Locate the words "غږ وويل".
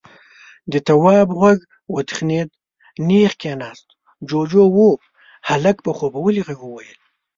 6.47-6.99